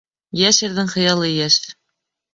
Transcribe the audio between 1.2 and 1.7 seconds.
йәш